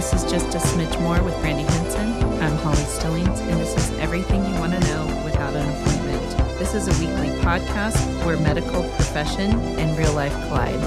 [0.00, 2.10] This is just a smidge more with Brandy Henson.
[2.40, 6.58] I'm Holly Stillings, and this is everything you want to know without an appointment.
[6.58, 10.80] This is a weekly podcast where medical profession and real life collide.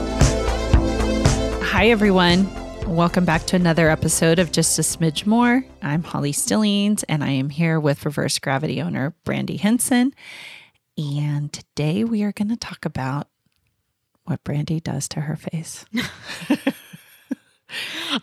[1.62, 2.52] Hi, everyone.
[2.88, 5.63] Welcome back to another episode of Just a Smidge More.
[5.84, 10.16] I'm Holly Stillings, and I am here with Reverse Gravity owner Brandy Henson.
[10.98, 13.28] And today we are going to talk about
[14.24, 15.85] what Brandy does to her face.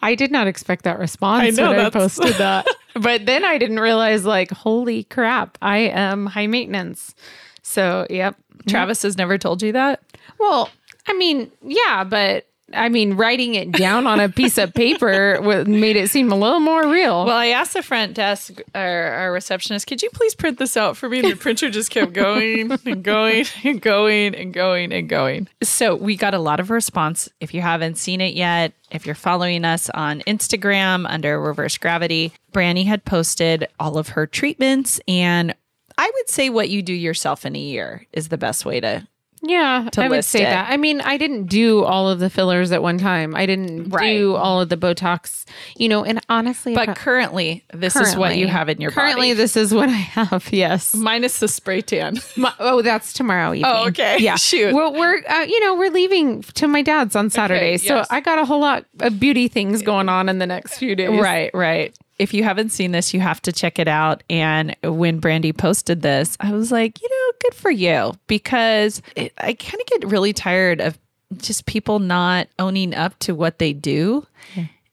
[0.02, 2.66] I did not expect that response I know, when I posted that.
[2.94, 7.14] but then I didn't realize, like, holy crap, I am high maintenance.
[7.62, 8.36] So, yep.
[8.68, 10.02] Travis has never told you that?
[10.38, 10.68] Well,
[11.06, 15.64] I mean, yeah, but I mean, writing it down on a piece of paper wa-
[15.64, 17.24] made it seem a little more real.
[17.24, 20.96] Well, I asked the front desk, our, our receptionist, could you please print this out
[20.96, 21.20] for me?
[21.20, 25.48] And the printer just kept going and going and going and going and going.
[25.62, 27.28] So we got a lot of response.
[27.40, 32.32] If you haven't seen it yet, if you're following us on Instagram under Reverse Gravity,
[32.52, 35.00] Brandy had posted all of her treatments.
[35.06, 35.54] And
[35.98, 39.06] I would say what you do yourself in a year is the best way to.
[39.42, 40.44] Yeah, I would say it.
[40.44, 40.70] that.
[40.70, 43.34] I mean, I didn't do all of the fillers at one time.
[43.34, 44.12] I didn't Right.
[44.18, 45.44] do all of the Botox,
[45.76, 49.00] you know, and honestly, But currently, this is what you have in your body.
[49.00, 49.34] Currently, body.
[49.34, 50.48] this is what I have.
[50.52, 50.94] Yes.
[50.94, 52.18] minus the spray tan.
[52.36, 53.64] My, oh, that's tomorrow evening.
[53.74, 54.18] Oh, okay.
[54.18, 54.36] Yeah.
[54.50, 54.74] Shoot.
[54.74, 58.08] Well, we're uh, you know we're leaving to my dad's on Saturday, so yes.
[58.10, 61.20] I got a whole lot of beauty things going on in the next few days.
[61.20, 61.96] Right, right.
[62.18, 64.22] If you haven't seen this, you have to check it out.
[64.28, 69.32] And when Brandy posted this, I was like, you know, good for you because it,
[69.38, 70.98] I kind of get really tired of
[71.36, 74.26] just people not owning up to what they do.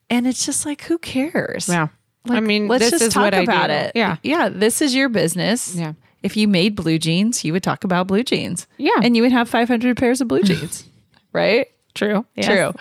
[0.09, 1.67] And it's just like, who cares?
[1.67, 1.89] Yeah.
[2.29, 3.91] I mean, let's this just is talk what about it.
[3.95, 4.17] Yeah.
[4.23, 4.49] Yeah.
[4.49, 5.75] This is your business.
[5.75, 5.93] Yeah.
[6.23, 8.67] If you made blue jeans, you would talk about blue jeans.
[8.77, 8.91] Yeah.
[9.01, 10.87] And you would have 500 pairs of blue jeans,
[11.33, 11.67] right?
[11.93, 12.25] True.
[12.35, 12.45] Yes.
[12.45, 12.73] True.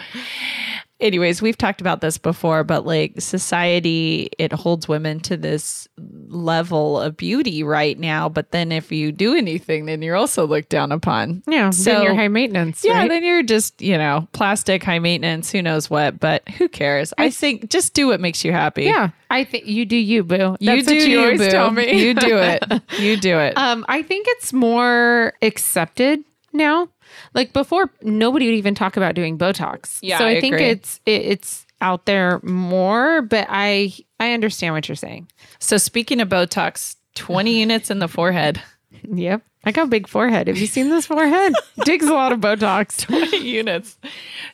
[0.99, 5.89] Anyways, we've talked about this before, but like society, it holds women to this
[6.29, 8.29] level of beauty right now.
[8.29, 11.43] But then if you do anything, then you're also looked down upon.
[11.47, 11.71] Yeah.
[11.71, 12.85] So- then you're high maintenance.
[12.85, 13.09] Yeah, right?
[13.09, 17.13] then you're just, you know, plastic, high maintenance, who knows what, but who cares?
[17.19, 18.85] I think just do what makes you happy.
[18.85, 19.11] yeah.
[19.29, 20.57] I think you do you, boo.
[20.61, 21.51] You do you, you, always boo.
[21.51, 21.93] tell me.
[22.07, 22.63] You do it.
[22.99, 23.57] You do it.
[23.59, 26.89] Um, I think it's more accepted now.
[27.35, 29.99] Like before, nobody would even talk about doing Botox.
[30.03, 30.69] Yeah, so I, I think agree.
[30.69, 33.23] it's it, it's out there more.
[33.23, 35.29] But I I understand what you're saying.
[35.59, 38.63] so speaking of Botox, 20 units in the forehead.
[39.09, 40.47] Yep, I got a big forehead.
[40.49, 41.53] Have you seen this forehead?
[41.85, 42.99] Digs a lot of Botox.
[43.07, 43.99] 20 units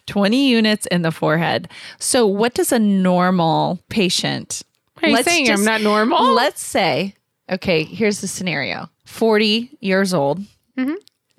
[0.06, 1.68] 20 units in the forehead
[1.98, 4.62] so what does a normal patient
[5.02, 6.32] Are you saying I'm not normal?
[6.34, 7.14] let's say
[7.50, 10.40] okay here's the scenario 40 years old
[10.78, 10.94] Mm-hmm.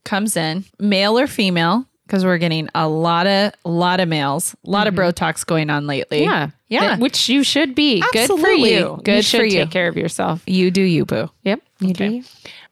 [0.06, 4.70] comes in male or female because we're getting a lot of lot of males a
[4.70, 6.50] lot of botox going on lately Mm-hmm.
[6.70, 8.04] Yeah, yeah which you should be.
[8.14, 9.00] Good for you.
[9.04, 9.60] Good you should for you.
[9.60, 10.42] Take care of yourself.
[10.48, 12.20] you do you boo Yep, you Okay.
[12.20, 12.24] do.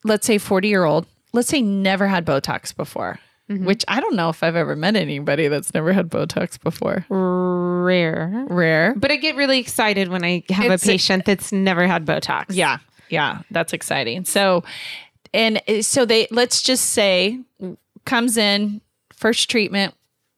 [0.04, 3.66] let's say 40 year old let's say never had botox before Mm-hmm.
[3.66, 8.46] which i don't know if i've ever met anybody that's never had botox before Rare.
[8.50, 12.06] rare But I get really excited when I have It's- a patient that's never had
[12.06, 12.46] Botox.
[12.52, 12.78] Yeah.
[13.10, 13.40] Yeah.
[13.50, 14.24] That's exciting.
[14.26, 14.64] So,
[15.34, 17.40] and uh, so they, let's just say,
[18.06, 18.82] comes in,
[19.22, 19.94] first treatment.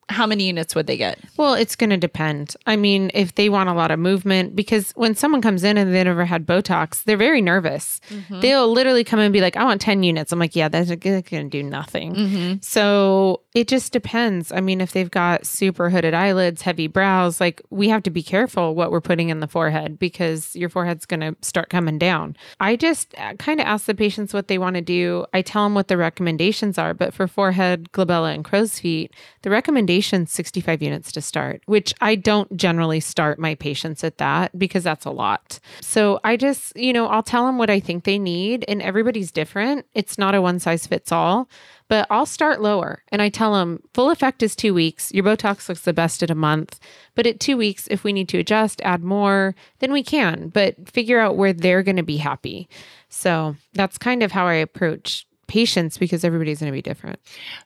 [0.08, 1.18] How many units would they get?
[1.36, 2.56] Well, it's going to depend.
[2.66, 5.94] I mean, if they want a lot of movement, because when someone comes in and
[5.94, 8.00] they never had Botox, they're very nervous.
[8.10, 8.40] Mm-hmm.
[8.40, 10.30] They'll literally come and be like, I want 10 units.
[10.30, 12.14] I'm like, yeah, that's going to do nothing.
[12.14, 12.54] Mm-hmm.
[12.60, 14.52] So it just depends.
[14.52, 18.22] I mean, if they've got super hooded eyelids, heavy brows, like we have to be
[18.22, 22.36] careful what we're putting in the forehead because your forehead's going to start coming down.
[22.60, 25.24] I just uh, kind of ask the patients what they want to do.
[25.32, 29.50] I tell them what the recommendations are, but for forehead, glabella, and crow's feet, the
[29.50, 34.84] recommendation 65 units to start, which I don't generally start my patients at that because
[34.84, 35.60] that's a lot.
[35.80, 39.32] So I just, you know, I'll tell them what I think they need, and everybody's
[39.32, 39.86] different.
[39.94, 41.48] It's not a one size fits all,
[41.88, 45.12] but I'll start lower and I tell them full effect is two weeks.
[45.12, 46.80] Your Botox looks the best at a month,
[47.14, 50.88] but at two weeks, if we need to adjust, add more, then we can, but
[50.88, 52.68] figure out where they're going to be happy.
[53.08, 57.18] So that's kind of how I approach patients because everybody's going to be different.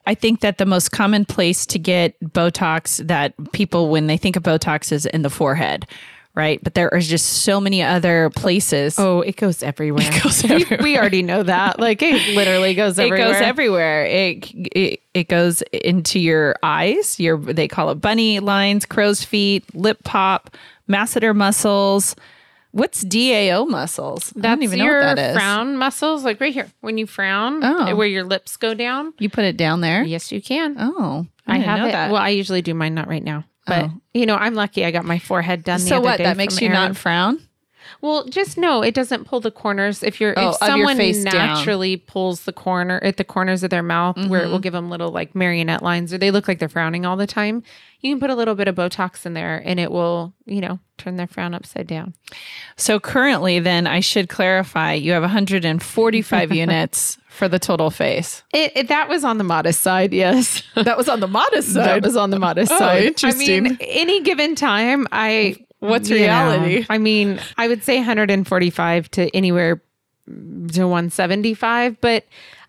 [0.05, 4.35] I think that the most common place to get Botox that people, when they think
[4.35, 5.87] of Botox, is in the forehead,
[6.35, 6.63] right?
[6.63, 8.97] But there are just so many other places.
[8.97, 10.07] Oh, it goes everywhere.
[10.07, 10.79] It goes we, everywhere.
[10.83, 11.79] we already know that.
[11.79, 13.29] Like it literally goes everywhere.
[13.29, 14.05] it goes everywhere.
[14.05, 17.19] It, it it goes into your eyes.
[17.19, 20.55] Your they call it bunny lines, crow's feet, lip pop,
[20.89, 22.15] masseter muscles.
[22.71, 24.31] What's DAO muscles?
[24.35, 25.35] I That's don't even know what that is.
[25.35, 26.67] frown muscles, like right here.
[26.81, 27.95] When you frown, Oh.
[27.95, 29.13] where your lips go down.
[29.17, 30.03] You put it down there.
[30.03, 30.75] Yes, you can.
[30.79, 31.91] Oh, I didn't have know it.
[31.93, 32.11] that.
[32.11, 32.93] Well, I usually do mine.
[32.93, 33.43] Not right now.
[33.65, 33.91] But Oh.
[34.13, 34.85] you know, I'm lucky.
[34.85, 35.79] I got my forehead done.
[35.79, 36.17] The so other what?
[36.17, 37.39] day That makes from you not frown?
[38.01, 40.03] Well, just no, it doesn't pull the corners.
[40.03, 41.23] If you're Oh, if of your someone down.
[41.23, 44.51] naturally pulls the corner at the corners of their mouth where it Mm-hmm.
[44.51, 47.27] will give them little like marionette lines or they look like they're frowning all the
[47.27, 47.63] time,
[48.01, 50.79] you can put a little bit of Botox in there and it will, you know,
[50.97, 52.13] turn their frown upside down.
[52.77, 55.21] So currently, then I should clarify you have
[55.83, 58.43] 145 units for the total face.
[58.53, 60.63] It, it- that was on the modest side, yes.
[60.75, 61.85] That was on the modest side.
[61.87, 63.03] that was on the modest Oh, side.
[63.03, 63.65] interesting.
[63.65, 66.85] I mean, any given time, I What's you know, reality?
[66.89, 69.81] I mean, I would say 145 to anywhere
[70.27, 72.25] to 175, but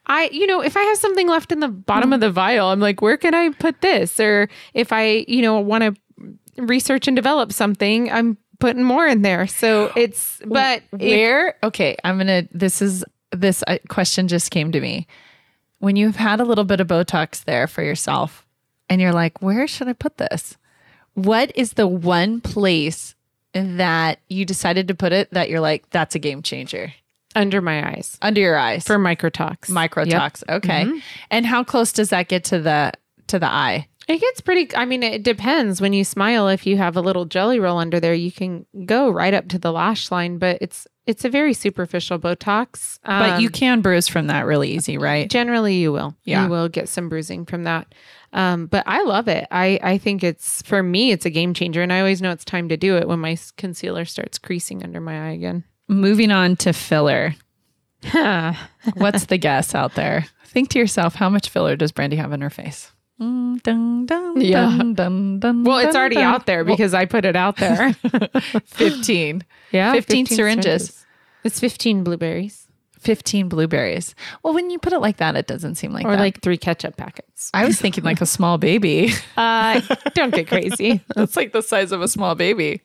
[0.07, 2.81] I, you know, if I have something left in the bottom of the vial, I'm
[2.81, 4.19] like, where can I put this?
[4.19, 5.95] Or if I, you know, want to
[6.57, 9.47] research and develop something, I'm putting more in there.
[9.47, 11.57] So it's, but Where?
[11.63, 12.49] Okay, I'm gonna.
[12.53, 15.07] This is this uh, question just came to me.
[15.79, 18.47] When you've had a little bit of Botox there for yourself,
[18.89, 20.57] and you're like, where should I put this?
[21.15, 23.15] What is the one place
[23.53, 26.93] that you decided to put it that you're like, that's a game changer
[27.37, 29.69] under my eyes under your eyes for microtox.
[29.71, 30.43] microtox?
[30.49, 32.93] Okay, and how close does that get to the
[33.29, 33.87] to the eye?
[34.09, 34.75] It gets pretty.
[34.75, 35.81] I mean, it depends.
[35.81, 39.09] When you smile, if you have a little jelly roll under there, you can go
[39.11, 40.39] right up to the lash line.
[40.39, 42.99] But it's it's a very superficial Botox.
[43.05, 45.31] But you Um, can bruise from that really easy, right?
[45.31, 46.17] generally you will.
[46.25, 46.45] Yeah.
[46.45, 47.95] you will get some bruising from that.
[48.33, 49.47] Um, but I love it.
[49.51, 52.45] I I think it's for me, it's a game changer, and I always know it's
[52.45, 55.65] time to do it when my concealer starts creasing under my eye again.
[55.89, 57.35] Moving on to filler.
[58.95, 60.27] What's the guess out there?
[60.47, 62.93] Think to yourself, how much filler does Brandy have in her face?
[63.21, 64.79] Mm, dun, dun, Yeah.
[64.95, 67.93] dun, well, it's already out there because I put it out there.
[68.65, 69.45] 15.
[69.73, 71.05] yeah, 15 syringes.
[71.45, 72.69] It's fifteen blueberries,
[73.01, 74.15] 15 blueberries.
[74.43, 76.19] Well, when you put it like that, it doesn't seem like or that.
[76.19, 77.51] like three ketchup packets.
[77.55, 79.13] I was thinking like a small baby.
[79.37, 79.81] Uh,
[80.13, 81.01] don't get crazy.
[81.15, 82.83] That's like the size of a small baby.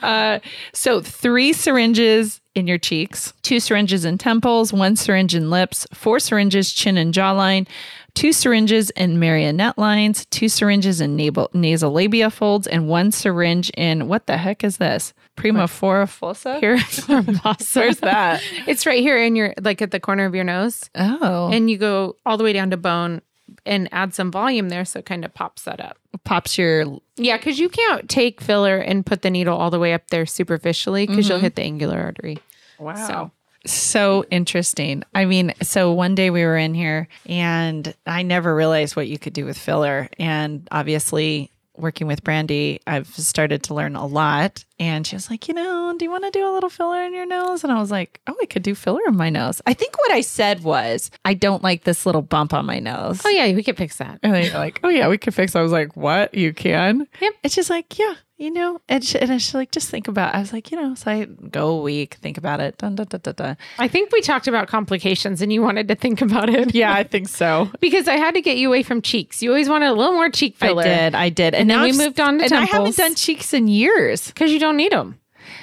[0.00, 0.38] Uh,
[0.72, 6.18] so three syringes in your cheeks, two syringes in temples, one syringe in lips, four
[6.18, 7.66] syringes chin and jawline,
[8.14, 13.70] two syringes in marionette lines, two syringes in nasal, nasal labia folds, and one syringe
[13.76, 15.12] in what the heck is this?
[15.40, 16.58] Primavera fossa?
[16.60, 16.78] Here,
[17.08, 18.42] Where's that?
[18.66, 21.78] It's right here in your, like at the corner of your nose, Oh, and you
[21.78, 23.22] go all the way down to bone,
[23.66, 25.98] and add some volume there, so it kind of pops that up.
[26.24, 29.92] pops your Yeah, because you can't take filler and put the needle all the way
[29.92, 31.44] up there superficially, because you'll mm-hmm.
[31.46, 32.38] hit the angular artery.
[32.78, 32.94] Wow.
[32.94, 33.30] So-
[33.66, 35.02] So interesting.
[35.14, 39.18] I mean, so one day we were in here and I never realized what you
[39.18, 40.08] could do with filler.
[40.18, 44.64] And obviously, working with Brandy, I've started to learn a lot.
[44.80, 47.12] And she was like, you know, do you want to do a little filler in
[47.12, 47.62] your nose?
[47.62, 49.60] And I was like, oh, I could do filler in my nose.
[49.66, 53.20] I think what I said was, I don't like this little bump on my nose.
[53.22, 54.18] Oh yeah, we could fix that.
[54.22, 55.58] And they're like, oh, yeah, we could fix it.
[55.58, 56.32] I was like, what?
[56.32, 57.06] You can?
[57.20, 57.34] Yep.
[57.42, 60.38] It's just like, yeah, you know, and, she, and she's like, just think about it.
[60.38, 62.78] I was like, you know, so I go a week, think about it.
[62.78, 63.56] Dun, dun, dun, dun, dun.
[63.78, 66.74] I think we talked about complications, and you wanted to think about it.
[66.80, 67.68] Yeah, I think so.
[67.80, 69.42] because I had to get you away from cheeks.
[69.42, 70.82] You always wanted a little more cheek filler.
[70.82, 73.14] I did, I did, and, then now we moved on to and I haven't done
[73.14, 74.28] cheeks in years.
[74.28, 75.18] because you don't need them.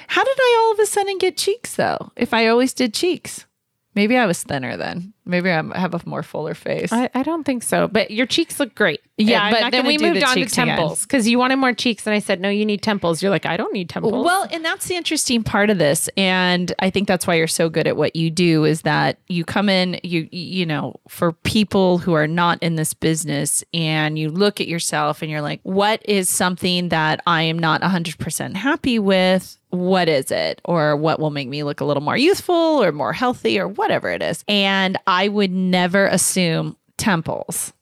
[0.08, 2.12] How did I all of a sudden get cheeks though?
[2.16, 3.46] If I always did cheeks,
[3.94, 5.12] maybe I was thinner then.
[5.26, 6.90] Maybe I'm- I have a more fuller face.
[6.92, 7.86] I, I don't think so.
[7.86, 9.00] But your cheeks look great.
[9.18, 10.68] Yeah, I'm but not then gonna we do moved the on to cheeks again.
[10.68, 13.20] temples because you wanted more cheeks, and I said, no, you need temples.
[13.22, 14.24] You're like, I don't need temples.
[14.24, 17.68] Well, and that's the interesting part of this, and I think that's why you're so
[17.68, 18.64] good at what you do.
[18.64, 22.94] Is that you come in, you you know, for people who are not in this
[22.94, 27.58] business, and you look at yourself, and you're like, what is something that I am
[27.58, 29.57] not 100 percent happy with?
[29.70, 33.12] What is it, or what will make me look a little more youthful or more
[33.12, 34.44] healthy, or whatever it is?
[34.48, 37.72] And I would never assume temples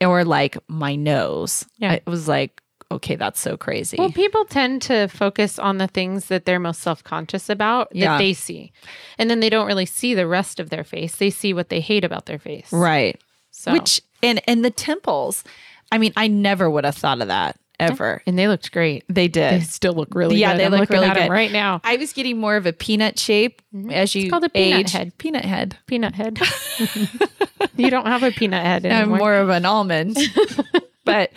[0.00, 1.66] or like my nose.
[1.78, 1.92] Yeah.
[1.94, 2.60] it was like.
[2.92, 3.96] Okay, that's so crazy.
[3.98, 8.12] Well, people tend to focus on the things that they're most self conscious about Yeah.
[8.12, 8.72] that they see.
[9.18, 11.16] And then they don't really see the rest of their face.
[11.16, 12.72] They see what they hate about their face.
[12.72, 13.20] right.
[13.50, 15.44] So, Which and and the temples,
[15.90, 18.22] I mean, I never would have thought of that ever.
[18.26, 19.04] and they looked great.
[19.08, 19.60] They did.
[19.60, 20.60] They still look really Yeah, good.
[20.60, 21.30] they I'm look really good.
[21.30, 21.80] right now.
[21.84, 23.90] I was getting more of a peanut shape mm-hmm.
[23.90, 24.92] as you called a peanut age.
[24.92, 25.12] head.
[25.18, 25.76] Peanut head.
[25.86, 26.38] Peanut head.
[27.76, 29.16] you don't have a peanut head anymore.
[29.16, 30.16] I'm more of an almond.
[31.04, 31.32] but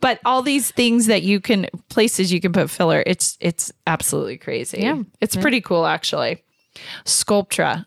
[0.00, 4.38] but all these things that you can places you can put filler, it's it's absolutely
[4.38, 4.78] crazy.
[4.80, 5.02] Yeah.
[5.20, 6.42] It's pretty cool actually.
[7.04, 7.86] Sculptra.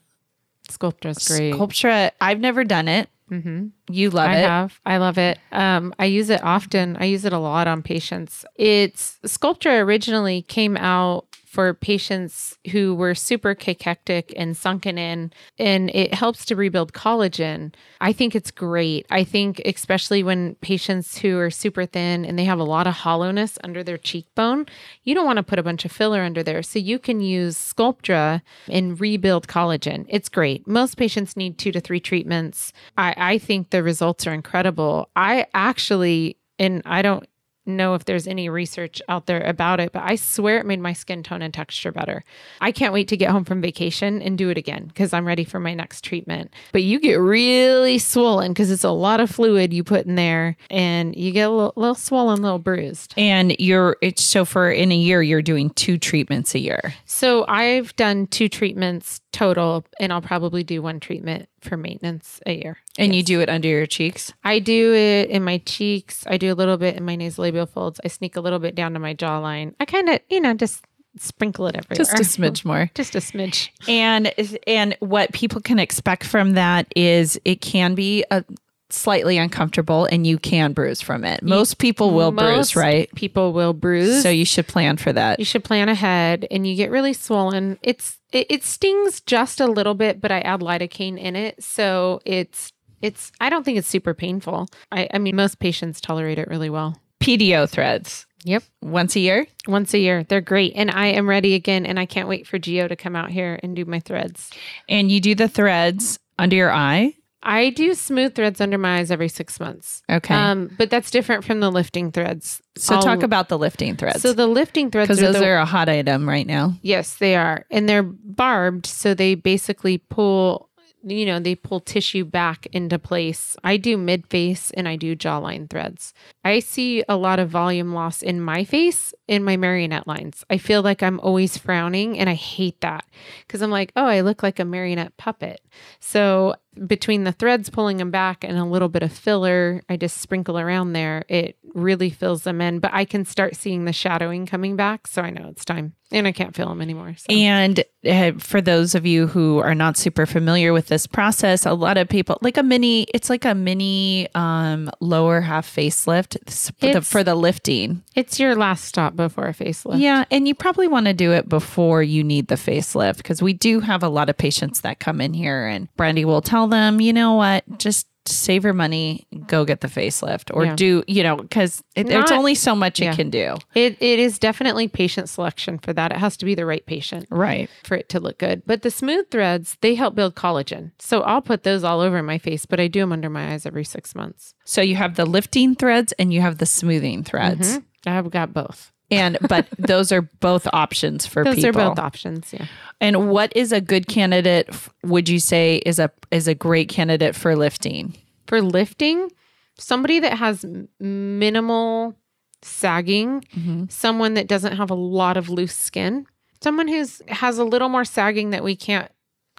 [0.69, 1.53] Sculptra's great.
[1.53, 3.10] Sculptra, I've never done it.
[3.31, 3.67] Mm-hmm.
[3.89, 4.50] You love I it.
[4.50, 4.79] have.
[4.86, 5.39] I love it.
[5.51, 6.98] Um, I use it often.
[6.98, 8.45] I use it a lot on patients.
[8.55, 15.89] It's Sculptra originally came out for patients who were super cachectic and sunken in, and
[15.95, 17.73] it helps to rebuild collagen.
[17.99, 19.07] I think it's great.
[19.09, 22.93] I think, especially when patients who are super thin and they have a lot of
[22.93, 24.67] hollowness under their cheekbone,
[25.03, 26.61] you don't want to put a bunch of filler under there.
[26.61, 30.05] So you can use Sculptra and rebuild collagen.
[30.07, 30.67] It's great.
[30.67, 32.73] Most patients need two to three treatments.
[32.95, 35.09] I, I think the results are incredible.
[35.15, 37.27] I actually, and I don't
[37.75, 40.93] know if there's any research out there about it, but I swear it made my
[40.93, 42.23] skin tone and texture better.
[42.61, 45.43] I can't wait to get home from vacation and do it again because I'm ready
[45.43, 46.53] for my next treatment.
[46.71, 50.57] But you get really swollen because it's a lot of fluid you put in there
[50.69, 53.13] and you get a little, little swollen, little bruised.
[53.17, 56.93] And you're it's so for in a year you're doing two treatments a year.
[57.05, 62.53] So I've done two treatments total and I'll probably do one treatment for maintenance a
[62.53, 62.77] year.
[62.97, 64.33] And you do it under your cheeks.
[64.43, 66.23] I do it in my cheeks.
[66.27, 67.99] I do a little bit in my nasolabial folds.
[68.03, 69.73] I sneak a little bit down to my jawline.
[69.79, 70.83] I kind of, you know, just
[71.17, 71.95] sprinkle it everywhere.
[71.95, 72.89] Just a smidge more.
[72.95, 73.69] just a smidge.
[73.87, 74.33] And
[74.67, 78.43] and what people can expect from that is it can be a
[78.91, 81.43] slightly uncomfortable and you can bruise from it.
[81.43, 83.10] Most people will bruise, right?
[83.15, 84.24] People will bruise.
[84.24, 85.39] So you should plan for that.
[85.39, 87.77] you should plan ahead and you get really swollen.
[87.81, 91.63] It's it, it stings just a little bit, but I add lidocaine in it.
[91.63, 94.67] So it's it's I don't think it's super painful.
[94.91, 97.00] I, I mean most patients tolerate it really well.
[97.22, 98.63] PDO threads Yep.
[98.81, 99.46] once a year.
[99.67, 100.24] Once a year.
[100.24, 100.72] They're great.
[100.75, 103.60] And I am ready again and I can't wait for Geo to come out here
[103.62, 104.50] and do my threads.
[104.88, 107.15] And you do the threads under your eye.
[107.41, 110.03] I do smooth threads under my eyes every six months.
[110.10, 110.34] Okay.
[110.34, 112.62] Um, but that's different from the lifting threads.
[112.75, 114.22] so I'll- talk about the lifting threads.
[114.22, 116.74] So the lifting threads because are those the, are a hot item right now.
[116.81, 120.67] yes, they are, and they're barbed, so they basically pull.
[121.01, 123.55] You know, they pull tissue back into place.
[123.63, 126.13] I do mid face and I do jawline threads.
[126.43, 130.43] I see a lot of volume loss in my face, in my marionette lines.
[130.50, 133.05] I feel like I'm always frowning and I hate that
[133.48, 135.62] because I'm like, oh, I look like a marionette puppet.
[136.01, 136.55] So
[136.88, 140.57] between the threads pulling them back and a little bit of filler, I just sprinkle
[140.57, 141.25] around there.
[141.27, 145.07] It really fills them in, but I can start seeing the shadowing coming back.
[145.07, 147.13] So I know it's time and I can't feel them anymore.
[147.17, 147.27] So.
[147.29, 151.74] And uh, for those of you who are not super familiar with this process, a
[151.74, 153.05] lot of people like a mini.
[153.13, 156.38] It's like a mini um, lower half facelift
[156.79, 158.03] for the, for the lifting.
[158.15, 160.00] it's your last stop before a facelift.
[160.00, 163.53] Yeah, and you probably want to do it before you need the facelift because we
[163.53, 167.01] do have a lot of patients that come in here, and Brandy will tell them,
[167.01, 170.75] you know what, just save your money, go get the facelift, or Yeah.
[170.75, 173.11] do you know because there's Not- only so much yeah.
[173.11, 173.55] it can do.
[173.73, 176.11] It, it is definitely patient selection for that.
[176.11, 177.25] It has to be the right patient.
[177.31, 177.69] Right.
[177.83, 178.61] for it to look good.
[178.67, 180.91] But the smooth threads, they help build collagen.
[180.99, 183.65] So I'll put those all over my face, but I do them under my eyes
[183.65, 184.53] every six months.
[184.63, 187.77] So you have the lifting threads and you have the smoothing threads.
[187.79, 187.83] Mhm.
[188.05, 188.91] I've got both.
[189.11, 191.71] And but those are both options for Those people.
[191.71, 192.53] Those are both options.
[192.53, 192.65] Yeah.
[193.01, 194.69] And what is a good candidate?
[195.03, 198.15] Would you say is a is a great candidate for lifting?
[198.47, 199.31] For lifting,
[199.77, 200.65] somebody that has
[200.99, 202.15] minimal
[202.61, 203.85] sagging, mm-hmm.
[203.89, 206.25] someone that doesn't have a lot of loose skin,
[206.61, 209.11] someone who's has a little more sagging that we can't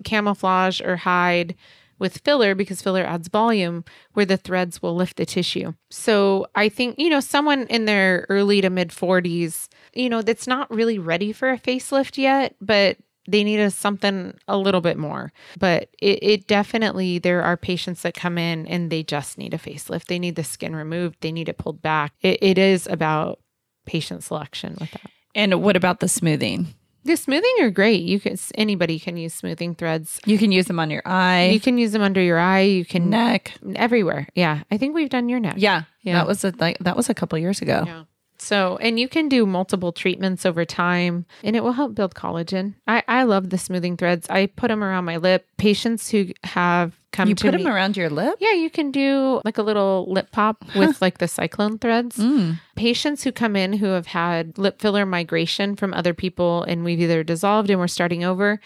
[0.04, 1.54] camouflage or hide
[2.00, 5.74] with filler because filler adds volume where the threads will lift the tissue.
[5.90, 10.48] So I think, you know, someone in their early to mid 40s, you know, that's
[10.48, 12.96] not really ready for a facelift yet, but
[13.28, 15.32] they need a, something a little bit more.
[15.58, 19.58] But it, it definitely, there are patients that come in and they just need a
[19.58, 20.06] facelift.
[20.06, 22.14] They need the skin removed, they need it pulled back.
[22.22, 23.38] It, it is about
[23.86, 25.10] patient selection with that.
[25.34, 26.74] And what about the smoothing?
[27.04, 28.02] The smoothing are great.
[28.02, 30.20] You can anybody can use smoothing threads.
[30.26, 32.60] You can use them on your eye, You can use them under your eye.
[32.60, 33.52] You can neck.
[33.76, 34.28] everywhere.
[34.34, 35.54] Yeah, I think we've done your neck.
[35.56, 36.14] Yeah, Yeah.
[36.14, 37.84] That was a like that was a couple years ago.
[37.86, 38.04] Yeah.
[38.40, 42.74] So, and you can do multiple treatments over time and it will help build collagen.
[42.88, 44.26] I, I love the smoothing threads.
[44.30, 45.46] I put them around my lip.
[45.58, 47.62] Patients who have come You to put me.
[47.64, 48.36] them around your lip.
[48.40, 52.16] yeah, you can do like a little lip pop with like the cyclone threads.
[52.16, 52.60] Mm.
[52.76, 57.00] Patients who come in who have had lip filler migration from other people and we've
[57.00, 58.60] either dissolved and we're starting over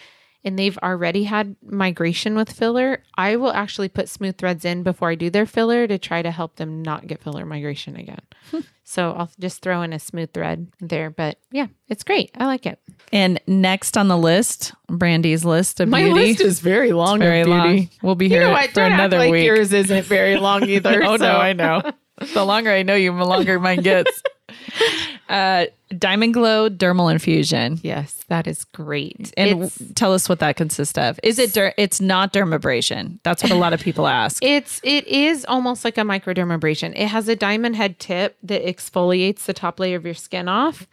[0.44, 5.10] and they've already had migration with filler, I will actually put smooth threads in before
[5.10, 8.20] I do their filler to try to help them not get filler migration again.
[8.50, 8.60] Hmm.
[8.84, 11.08] so I'll just throw in a smooth thread there.
[11.08, 12.30] But yeah, it's great.
[12.36, 12.78] I like it.
[13.10, 16.10] And next on the list, Brandy's list of beauty.
[16.12, 17.20] List is very long.
[17.20, 17.88] very long.
[18.02, 19.46] We'll be here for another week.
[19.46, 21.02] yours isn't very long either.
[21.02, 21.82] oh so- no, I know.
[22.34, 24.22] the longer I know you, the longer mine gets.
[25.28, 25.66] Uh,
[25.98, 27.78] Diamond Glow dermal infusion.
[27.82, 29.32] Yes, that is great.
[29.36, 31.20] And it's, tell us what that consists of.
[31.22, 33.18] Is it der- it's not dermabrasion?
[33.22, 34.42] That's what a lot of people ask.
[34.42, 36.92] it's it is almost like a microdermabrasion.
[36.96, 40.86] It has a diamond head tip that exfoliates the top layer of your skin off,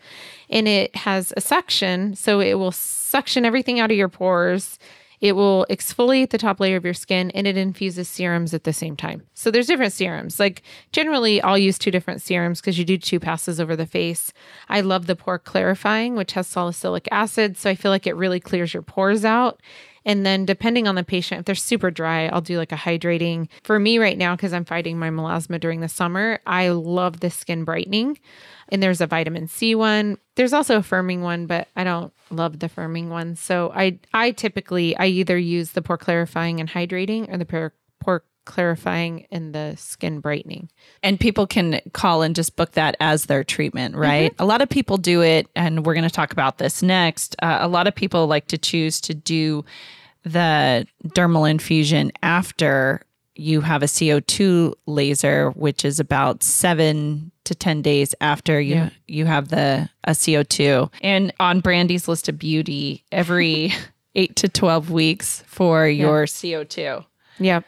[0.49, 4.77] and it has a suction, so it will suction everything out of your pores.
[5.21, 8.73] It will exfoliate the top layer of your skin and it infuses serums at the
[8.73, 9.23] same time.
[9.33, 10.39] So there's different serums.
[10.39, 14.33] Like generally I'll use two different serums because you do two passes over the face.
[14.67, 18.39] I love the pore clarifying, which has salicylic acid, so I feel like it really
[18.39, 19.61] clears your pores out.
[20.05, 23.47] And then depending on the patient, if they're super dry, I'll do like a hydrating.
[23.63, 27.29] For me right now, because I'm fighting my melasma during the summer, I love the
[27.29, 28.19] skin brightening.
[28.69, 30.17] And there's a vitamin C one.
[30.35, 33.35] There's also a firming one, but I don't love the firming one.
[33.35, 37.73] So I I typically I either use the pore clarifying and hydrating or the pore,
[37.99, 40.69] pore clarifying and the skin brightening.
[41.03, 44.33] And people can call and just book that as their treatment, right?
[44.39, 47.35] A lot of people do it, and we're going to talk about this next.
[47.41, 49.63] Uh, a lot of people like to choose to do
[50.23, 53.01] the dermal infusion after
[53.35, 58.89] you have a CO2 laser, which is about seven to 10 days after you, Yeah.
[59.07, 60.91] you have the a CO2.
[61.01, 63.73] And on Brandy's list of beauty, every
[64.15, 67.03] eight to 12 weeks for your CO2.
[67.39, 67.65] Yep.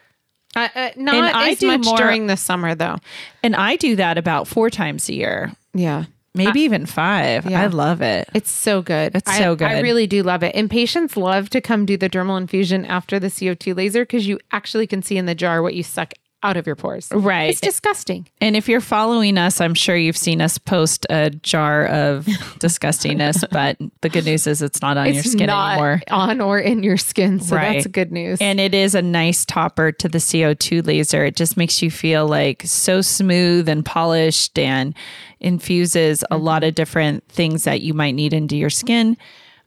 [0.56, 2.98] Uh, uh, not And I as do much more- during the summer though.
[3.42, 6.06] And I do that about four times a year, Yeah.
[6.36, 7.46] maybe even five.
[7.50, 7.62] yeah.
[7.62, 8.30] I love it.
[8.34, 9.16] It's so good.
[9.16, 9.68] It's I- so good.
[9.68, 10.56] I really do love it.
[10.56, 14.40] And patients love to come do the dermal infusion after the CO2 laser because you
[14.52, 17.10] actually can see in the jar what you suck out of your pores.
[17.12, 17.50] Right.
[17.52, 18.28] It's disgusting.
[18.42, 22.26] And if you're following us, I'm sure you've seen us post a jar of
[22.60, 26.02] disgustingness, but the good news is it's not on your it's skin not anymore.
[26.12, 27.40] on or in your skin.
[27.40, 27.74] So Right.
[27.76, 28.40] that's good news.
[28.42, 31.24] And it is a nice topper to the CO2 laser.
[31.26, 34.94] It just makes you feel like so smooth and polished and
[35.40, 39.18] infuses a lot of different things that you might need into your skin.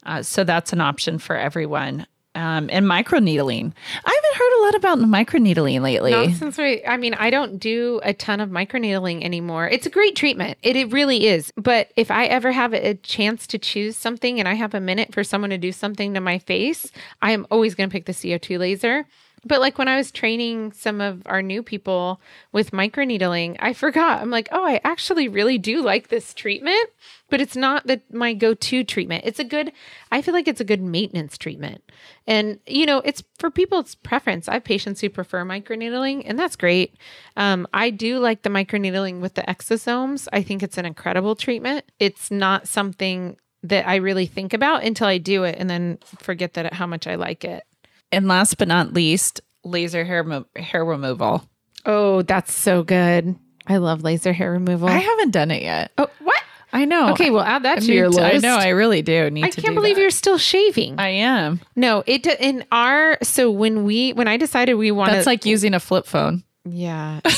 [0.04, 2.06] Uh, so that's an option for everyone.
[2.36, 3.72] Um, and microneedling.
[4.04, 6.10] I haven't heard a lot about microneedling lately.
[6.10, 9.66] Not since we, I mean, I don't do a ton of microneedling anymore.
[9.66, 10.58] It's a great treatment.
[10.62, 11.50] It, it really is.
[11.56, 15.14] But if I ever have a chance to choose something and I have a minute
[15.14, 18.12] for someone to do something to my face, I am always going to pick the
[18.12, 19.06] CO2 laser.
[19.46, 22.20] But like when I was training some of our new people
[22.52, 24.20] with microneedling, I forgot.
[24.20, 26.90] I'm like, oh, I actually really do like this treatment,
[27.28, 29.24] but it's not the my go-to treatment.
[29.26, 29.72] It's a good,
[30.12, 31.82] I feel like it's a good maintenance treatment.
[32.26, 34.48] And you know, it's for people's preference.
[34.48, 36.96] I have patients who prefer microneedling, and that's great.
[37.36, 40.28] Um, I do like the microneedling with the exosomes.
[40.32, 41.84] I think it's an incredible treatment.
[41.98, 46.54] It's not something that I really think about until I do it and then forget
[46.54, 47.64] that how much I like it.
[48.12, 51.44] And last but not least, laser hair mo- hair removal.
[51.84, 53.36] Oh, that's so good.
[53.66, 54.88] I love laser hair removal.
[54.88, 55.90] I haven't done it yet.
[55.98, 56.42] oh, what?
[56.72, 57.10] I know.
[57.12, 58.20] Okay, well, add that I to your list.
[58.20, 58.56] I know.
[58.56, 60.00] I really do need I can't believe that.
[60.02, 60.98] you're still shaving.
[60.98, 61.60] I am.
[61.74, 65.74] no, it in our so when we when I decided we wanted That's like using
[65.74, 66.42] a flip phone.
[66.64, 67.20] yeah.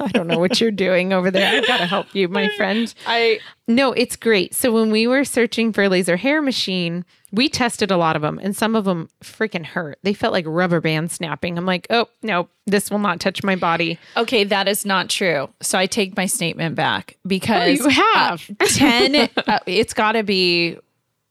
[0.00, 1.56] I don't know what you're doing over there.
[1.60, 2.94] I've got to help you, my friend.
[3.06, 4.54] I No, it's great.
[4.54, 8.22] So when we were searching for a laser hair machine, we tested a lot of
[8.22, 9.98] them and some of them freaking hurt.
[10.02, 11.58] They felt like rubber band snapping.
[11.58, 14.44] I'm like, "Oh, no, this will not touch my body." okay.
[14.44, 15.48] That is not true.
[15.60, 18.48] So I take my statement back because you have.
[18.60, 19.28] uh, ten.
[19.46, 20.78] uh, it's got to be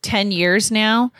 [0.02, 1.12] ten years now.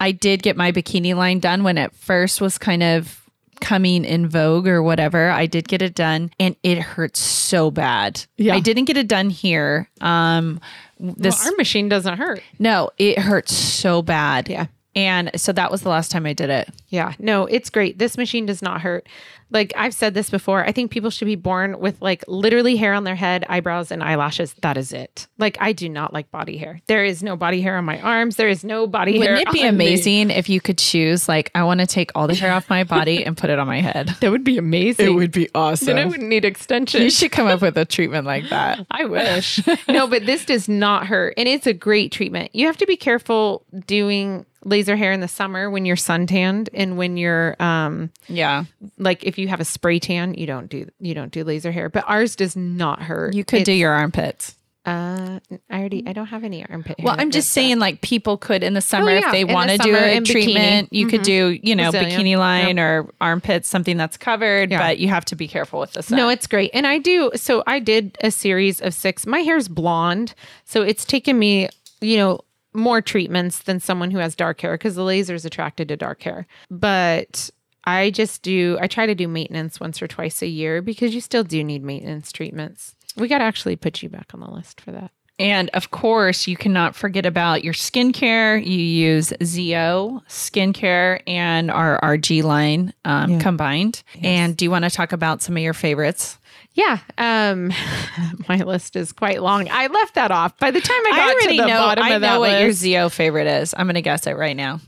[0.00, 3.20] I did get my bikini line done when it first was kind of
[3.60, 5.30] coming in vogue or whatever.
[5.30, 8.22] I did get it done and it hurts so bad.
[8.36, 8.54] Yeah.
[8.56, 9.88] I didn't get it done here.
[10.00, 10.60] Um
[10.98, 12.42] this Well, our machine doesn't hurt.
[12.58, 14.48] no, it hurts so bad.
[14.48, 14.66] Yeah.
[14.96, 16.68] And so that was the last time I did it.
[16.94, 17.98] Yeah, no, it's great.
[17.98, 19.08] This machine does not hurt.
[19.50, 22.94] Like I've said this before, I think people should be born with like literally hair
[22.94, 24.54] on their head, eyebrows, and eyelashes.
[24.62, 25.26] That is it.
[25.36, 26.80] Like I do not like body hair.
[26.86, 28.36] There is no body hair on my arms.
[28.36, 29.34] There is no body hair.
[29.34, 29.86] Wouldn't it be on me.
[29.86, 32.84] amazing if you could choose like I want to take all the hair off my
[32.84, 34.14] body and put it on my head?
[34.20, 35.06] That would be amazing.
[35.06, 35.86] It would be awesome.
[35.86, 37.02] Then I wouldn't need extensions.
[37.02, 38.86] You should come up with a treatment like that.
[38.92, 39.60] I wish.
[39.88, 41.34] no, but this does not hurt.
[41.36, 42.54] And it's a great treatment.
[42.54, 46.96] You have to be careful doing laser hair in the summer when you're suntanned and
[46.96, 48.64] when you're um Yeah.
[48.98, 51.88] like if you have a spray tan, you don't do you don't do laser hair.
[51.88, 53.34] But ours does not hurt.
[53.34, 54.54] You could do your armpits.
[54.86, 57.06] uh I already I don't have any armpit hair.
[57.06, 59.78] Well, I'm just saying, like, people could in the summer, yeah, if they want to
[59.78, 60.30] do a in bikini.
[60.30, 62.20] treatment, you could do, you know, Brazilian.
[62.20, 64.78] bikini line or armpits, something that's covered, Yeah.
[64.86, 66.18] but you have to be careful with the sun.
[66.18, 66.70] No, it's great.
[66.74, 67.30] And I do.
[67.34, 69.26] So I did a series of six.
[69.26, 70.34] My hair's blonde.
[70.66, 71.70] So it's taken me,
[72.02, 72.40] you know,
[72.74, 76.22] more treatments than someone who has dark hair because the laser is attracted to dark
[76.22, 76.46] hair.
[76.70, 77.50] But
[77.84, 81.20] I just do, I try to do maintenance once or twice a year because you
[81.20, 82.94] still do need maintenance treatments.
[83.16, 85.10] We got to actually put you back on the list for that.
[85.38, 88.64] And of course, you cannot forget about your skincare.
[88.64, 94.04] You use ZO skincare and our RG line um, combined.
[94.22, 96.38] And do you want to talk about some of your favorites?
[96.74, 96.98] Yeah.
[97.18, 97.72] Um,
[98.48, 99.68] my list is quite long.
[99.70, 100.58] I left that off.
[100.58, 102.72] By the time I got to the know, bottom I of that know what your
[102.72, 103.74] ZO favorite is.
[103.76, 104.80] I'm going to guess it right now.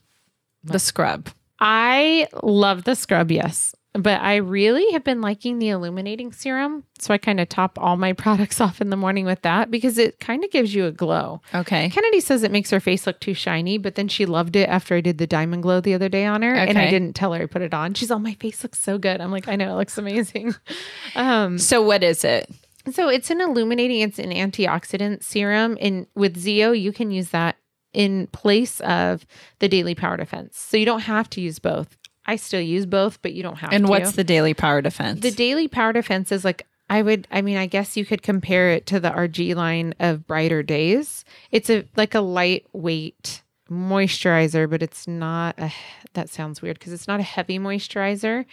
[0.64, 1.28] The scrub.
[1.60, 3.74] I love the scrub, yes.
[3.98, 6.84] But I really have been liking the illuminating serum.
[6.98, 9.98] So I kind of top all my products off in the morning with that because
[9.98, 11.40] it kind of gives you a glow.
[11.54, 11.90] Okay.
[11.90, 14.94] Kennedy says it makes her face look too shiny, but then she loved it after
[14.94, 16.54] I did the diamond glow the other day on her.
[16.54, 17.94] And I didn't tell her I put it on.
[17.94, 19.20] She's all, my face looks so good.
[19.20, 20.54] I'm like, I know, it looks amazing.
[21.16, 22.50] um, So what is it?
[22.92, 25.76] so it's an illuminating, it's an antioxidant serum.
[25.80, 27.56] And with ZO, you can use that
[27.92, 29.26] in place of
[29.58, 30.58] the daily power defense.
[30.58, 31.96] So you don't have to use both.
[32.26, 33.84] I still use both, but you don't have And to.
[33.84, 35.20] And what's the daily power defense?
[35.20, 38.70] The daily power defense is like I would I mean I guess you could compare
[38.70, 41.24] it to the RG line of brighter days.
[41.50, 45.72] It's a like a lightweight moisturizer, but it's not a
[46.14, 48.44] that sounds weird because it's not a heavy moisturizer,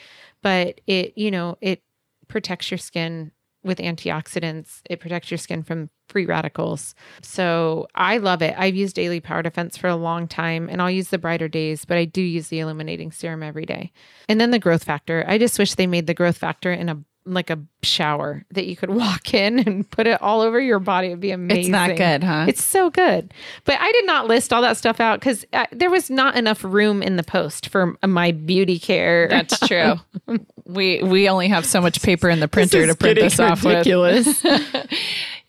[0.42, 1.82] but it you know, it
[2.28, 3.32] protects your skin
[3.64, 4.82] with antioxidants.
[4.90, 6.94] It protects your skin from free radicals.
[7.22, 8.54] So I love it.
[8.58, 11.84] I've used Daily Power Defense for a long time and I'll use the brighter days,
[11.84, 13.92] but I do use the illuminating serum every day.
[14.30, 15.26] And then the growth factor.
[15.28, 18.76] I just wish they made the growth factor in a like a shower that you
[18.76, 21.08] could walk in and put it all over your body.
[21.08, 21.62] It'd be amazing.
[21.62, 22.46] it's not good, huh?
[22.48, 23.34] It's so good.
[23.66, 26.64] But I did not list all that stuff out because uh, there was not enough
[26.64, 29.28] room in the post for my beauty care.
[29.28, 29.96] That's true.
[30.66, 33.86] we we only have so much paper in the printer to print this off with.